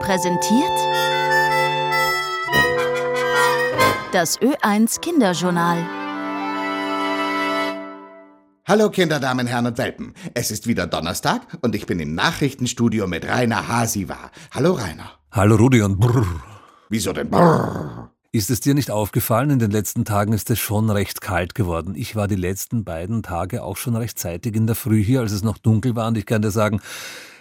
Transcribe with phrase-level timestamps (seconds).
[0.00, 0.78] präsentiert
[4.12, 5.86] das Ö1 Kinderjournal.
[8.66, 10.14] Hallo Kinder, Damen, Herren und Welpen.
[10.34, 14.30] Es ist wieder Donnerstag und ich bin im Nachrichtenstudio mit Rainer Hasiwa.
[14.52, 15.12] Hallo Rainer.
[15.32, 16.26] Hallo Rudi und brrr.
[16.88, 17.30] Wieso denn?
[17.30, 18.10] Brrr.
[18.32, 21.94] Ist es dir nicht aufgefallen, in den letzten Tagen ist es schon recht kalt geworden.
[21.94, 25.42] Ich war die letzten beiden Tage auch schon rechtzeitig in der Früh hier, als es
[25.42, 26.80] noch dunkel war und ich kann dir sagen,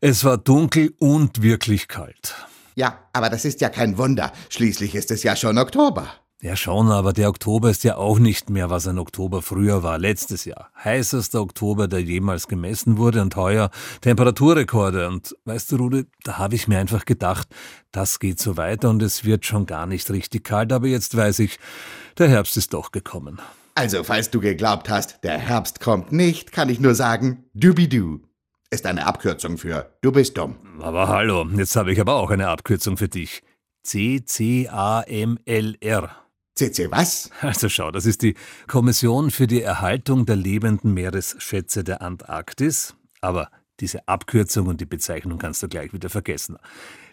[0.00, 2.34] es war dunkel und wirklich kalt.
[2.74, 4.32] Ja, aber das ist ja kein Wunder.
[4.48, 6.08] Schließlich ist es ja schon Oktober.
[6.42, 9.98] Ja schon, aber der Oktober ist ja auch nicht mehr, was ein Oktober früher war,
[9.98, 10.70] letztes Jahr.
[10.82, 15.06] Heißester Oktober, der jemals gemessen wurde und heuer Temperaturrekorde.
[15.08, 17.48] Und weißt du, Rudi, da habe ich mir einfach gedacht,
[17.92, 21.40] das geht so weiter und es wird schon gar nicht richtig kalt, aber jetzt weiß
[21.40, 21.58] ich,
[22.16, 23.38] der Herbst ist doch gekommen.
[23.74, 28.20] Also, falls du geglaubt hast, der Herbst kommt nicht, kann ich nur sagen, dubidu.
[28.72, 30.56] Ist eine Abkürzung für du bist dumm.
[30.80, 33.42] Aber hallo, jetzt habe ich aber auch eine Abkürzung für dich.
[33.82, 34.70] C-C-A-M-L-R.
[36.54, 37.32] CC was?
[37.40, 38.36] Also schau, das ist die
[38.68, 42.94] Kommission für die Erhaltung der lebenden Meeresschätze der Antarktis.
[43.20, 43.50] Aber
[43.80, 46.56] diese Abkürzung und die Bezeichnung kannst du gleich wieder vergessen.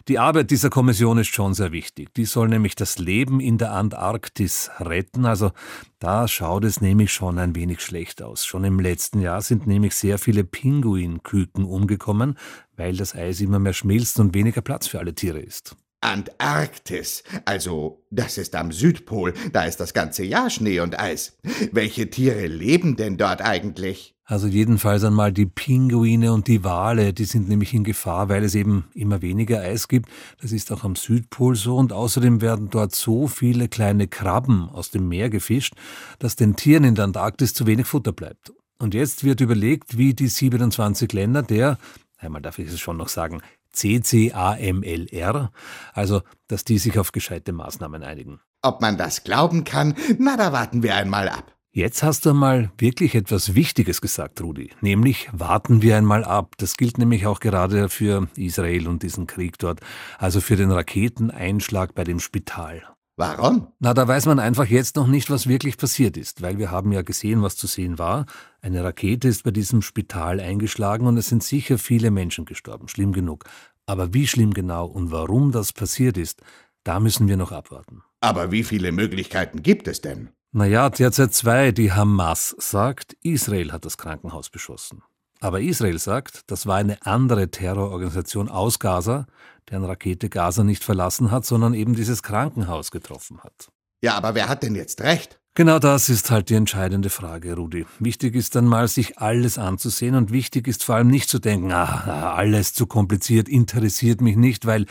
[0.08, 2.14] Die Arbeit dieser Kommission ist schon sehr wichtig.
[2.14, 5.26] Die soll nämlich das Leben in der Antarktis retten.
[5.26, 5.50] Also
[5.98, 8.46] da schaut es nämlich schon ein wenig schlecht aus.
[8.46, 12.38] Schon im letzten Jahr sind nämlich sehr viele Pinguinküken umgekommen,
[12.74, 15.76] weil das Eis immer mehr schmilzt und weniger Platz für alle Tiere ist.
[16.00, 17.24] Antarktis.
[17.44, 19.34] Also, das ist am Südpol.
[19.52, 21.36] Da ist das ganze Jahr Schnee und Eis.
[21.72, 24.14] Welche Tiere leben denn dort eigentlich?
[24.30, 28.54] Also jedenfalls einmal die Pinguine und die Wale, die sind nämlich in Gefahr, weil es
[28.54, 30.10] eben immer weniger Eis gibt.
[30.42, 34.90] Das ist auch am Südpol so und außerdem werden dort so viele kleine Krabben aus
[34.90, 35.72] dem Meer gefischt,
[36.18, 38.52] dass den Tieren in der Antarktis zu wenig Futter bleibt.
[38.78, 41.78] Und jetzt wird überlegt, wie die 27 Länder der,
[42.18, 43.40] einmal darf ich es schon noch sagen,
[43.72, 45.50] CCAMLR,
[45.92, 48.40] also dass die sich auf gescheite Maßnahmen einigen.
[48.62, 51.54] Ob man das glauben kann, na, da warten wir einmal ab.
[51.70, 56.54] Jetzt hast du einmal wirklich etwas Wichtiges gesagt, Rudi, nämlich warten wir einmal ab.
[56.56, 59.80] Das gilt nämlich auch gerade für Israel und diesen Krieg dort,
[60.18, 62.82] also für den Raketeneinschlag bei dem Spital.
[63.18, 63.72] Warum?
[63.80, 66.92] Na, da weiß man einfach jetzt noch nicht, was wirklich passiert ist, weil wir haben
[66.92, 68.26] ja gesehen, was zu sehen war.
[68.62, 73.12] Eine Rakete ist bei diesem Spital eingeschlagen und es sind sicher viele Menschen gestorben, schlimm
[73.12, 73.44] genug.
[73.86, 76.42] Aber wie schlimm genau und warum das passiert ist,
[76.84, 78.04] da müssen wir noch abwarten.
[78.20, 80.28] Aber wie viele Möglichkeiten gibt es denn?
[80.52, 81.72] Naja, derzeit zwei.
[81.72, 85.02] Die Hamas sagt, Israel hat das Krankenhaus beschossen.
[85.40, 89.26] Aber Israel sagt, das war eine andere Terrororganisation aus Gaza,
[89.70, 93.68] deren Rakete Gaza nicht verlassen hat, sondern eben dieses Krankenhaus getroffen hat.
[94.00, 95.38] Ja, aber wer hat denn jetzt recht?
[95.54, 97.84] Genau das ist halt die entscheidende Frage, Rudi.
[97.98, 101.72] Wichtig ist dann mal, sich alles anzusehen und wichtig ist vor allem nicht zu denken,
[101.72, 104.86] ah, alles zu kompliziert, interessiert mich nicht, weil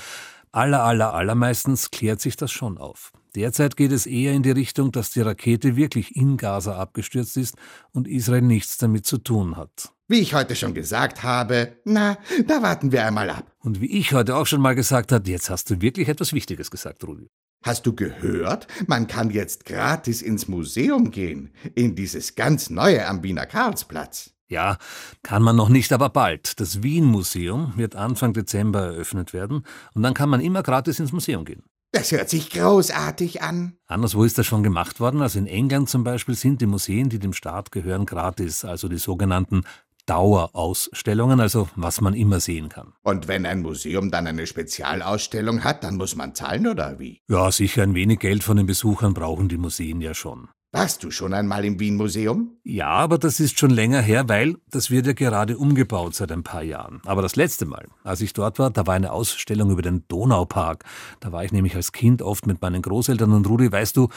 [0.57, 3.11] aller, aller, allermeistens klärt sich das schon auf.
[3.35, 7.55] Derzeit geht es eher in die Richtung, dass die Rakete wirklich in Gaza abgestürzt ist
[7.91, 9.93] und Israel nichts damit zu tun hat.
[10.07, 13.51] Wie ich heute schon gesagt habe, na, da warten wir einmal ab.
[13.59, 16.71] Und wie ich heute auch schon mal gesagt habe, jetzt hast du wirklich etwas Wichtiges
[16.71, 17.27] gesagt, Rudi.
[17.63, 18.67] Hast du gehört?
[18.87, 24.31] Man kann jetzt gratis ins Museum gehen, in dieses ganz neue am Wiener Karlsplatz.
[24.49, 24.77] Ja,
[25.23, 26.59] kann man noch nicht, aber bald.
[26.59, 29.63] Das Wien-Museum wird Anfang Dezember eröffnet werden
[29.93, 31.63] und dann kann man immer gratis ins Museum gehen.
[31.91, 33.77] Das hört sich großartig an.
[33.87, 35.21] Anderswo ist das schon gemacht worden.
[35.21, 38.97] Also in England zum Beispiel sind die Museen, die dem Staat gehören, gratis, also die
[38.97, 39.63] sogenannten
[40.05, 42.93] Dauerausstellungen, also was man immer sehen kann.
[43.03, 47.21] Und wenn ein Museum dann eine Spezialausstellung hat, dann muss man zahlen oder wie?
[47.27, 50.47] Ja, sicher ein wenig Geld von den Besuchern brauchen die Museen ja schon.
[50.73, 52.57] Warst du schon einmal im Wien-Museum?
[52.63, 56.43] Ja, aber das ist schon länger her, weil das wird ja gerade umgebaut seit ein
[56.43, 57.01] paar Jahren.
[57.05, 60.83] Aber das letzte Mal, als ich dort war, da war eine Ausstellung über den Donaupark.
[61.21, 64.09] Da war ich nämlich als Kind oft mit meinen Großeltern und Rudi, weißt du,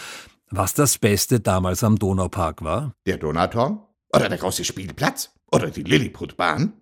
[0.50, 2.94] was das Beste damals am Donaupark war?
[3.06, 3.86] Der Donauturm?
[4.12, 5.32] Oder der große Spielplatz?
[5.52, 6.72] Oder die Lilliputbahn?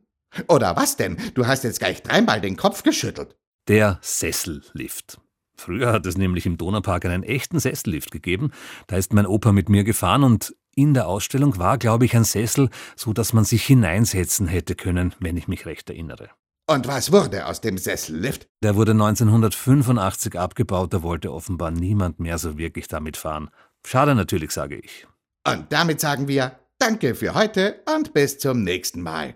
[0.48, 1.18] Oder was denn?
[1.34, 3.36] Du hast jetzt gleich dreimal den Kopf geschüttelt.
[3.68, 5.20] Der Sessellift.
[5.58, 8.52] Früher hat es nämlich im Donaupark einen echten Sessellift gegeben.
[8.86, 12.24] Da ist mein Opa mit mir gefahren und in der Ausstellung war, glaube ich, ein
[12.24, 16.30] Sessel, so dass man sich hineinsetzen hätte können, wenn ich mich recht erinnere.
[16.70, 18.46] Und was wurde aus dem Sessellift?
[18.62, 23.50] Der wurde 1985 abgebaut, da wollte offenbar niemand mehr so wirklich damit fahren.
[23.84, 25.06] Schade natürlich, sage ich.
[25.46, 29.34] Und damit sagen wir Danke für heute und bis zum nächsten Mal.